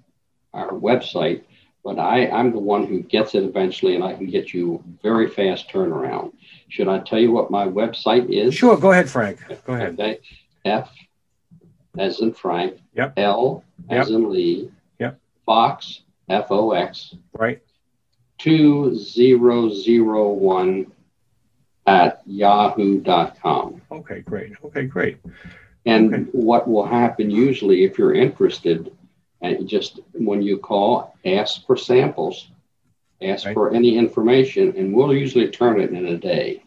our 0.53 0.71
website, 0.71 1.43
but 1.83 1.99
I, 1.99 2.29
I'm 2.29 2.53
the 2.53 2.59
one 2.59 2.87
who 2.87 3.01
gets 3.01 3.35
it 3.35 3.43
eventually, 3.43 3.95
and 3.95 4.03
I 4.03 4.13
can 4.13 4.27
get 4.27 4.53
you 4.53 4.81
very 5.03 5.29
fast 5.29 5.69
turnaround. 5.69 6.31
Should 6.69 6.87
I 6.87 6.99
tell 6.99 7.19
you 7.19 7.31
what 7.31 7.51
my 7.51 7.67
website 7.67 8.29
is? 8.29 8.55
Sure. 8.55 8.77
Go 8.77 8.91
ahead, 8.91 9.09
Frank. 9.09 9.39
Go 9.65 9.73
ahead. 9.73 9.99
Okay. 9.99 10.19
F 10.63 10.89
as 11.99 12.21
in 12.21 12.33
Frank. 12.33 12.79
Yep. 12.95 13.13
L 13.17 13.63
as 13.89 14.09
in 14.09 14.31
Lee. 14.31 14.71
Yep. 14.99 15.19
Fox 15.45 16.01
F 16.29 16.47
O 16.51 16.71
X 16.71 17.15
Right. 17.33 17.61
two 18.37 18.95
zero 18.95 19.69
zero 19.69 20.29
one 20.31 20.91
at 21.87 22.21
yahoo.com. 22.25 23.81
Okay. 23.91 24.21
Great. 24.21 24.53
Okay. 24.63 24.85
Great. 24.85 25.17
And 25.85 26.13
Okay. 26.13 26.23
what 26.31 26.67
will 26.67 26.85
happen 26.85 27.29
usually 27.29 27.83
if 27.83 27.97
you're 27.99 28.15
interested, 28.15 28.91
and 29.41 29.67
just 29.67 29.99
when 30.13 30.41
you 30.41 30.57
call, 30.57 31.15
ask 31.25 31.65
for 31.67 31.77
samples, 31.77 32.49
ask 33.21 33.45
Right. 33.45 33.53
for 33.53 33.71
any 33.73 33.95
information, 33.97 34.73
and 34.75 34.93
we'll 34.95 35.13
usually 35.13 35.49
turn 35.49 35.79
it 35.79 35.91
in 35.91 36.07
a 36.07 36.17
day. 36.17 36.63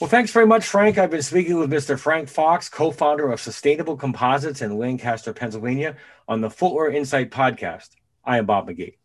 Well, 0.00 0.10
thanks 0.10 0.32
very 0.32 0.46
much, 0.46 0.64
Frank. 0.64 0.98
I've 0.98 1.10
been 1.10 1.22
speaking 1.22 1.58
with 1.58 1.70
Mr. 1.70 1.98
Frank 1.98 2.28
Fox, 2.28 2.68
co 2.68 2.90
founder 2.90 3.30
of 3.30 3.40
Sustainable 3.40 3.96
Composites 3.96 4.62
in 4.62 4.78
Lancaster, 4.78 5.32
Pennsylvania, 5.32 5.96
on 6.28 6.40
the 6.40 6.50
Footwear 6.50 6.90
Insight 6.90 7.30
podcast. 7.30 7.90
I 8.24 8.38
am 8.38 8.46
Bob 8.46 8.68
McGee. 8.68 8.96